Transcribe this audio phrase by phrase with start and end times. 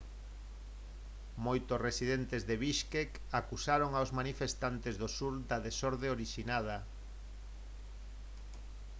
[1.45, 3.09] moitos residentes de bishkek
[3.39, 6.77] acusaron aos manifestantes do sur da desorde orixinada